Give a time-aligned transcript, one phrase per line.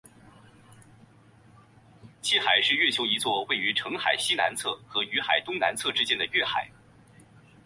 [2.23, 6.67] 汽海是月球一座位于澄海西南侧和雨海东南侧之间的月海。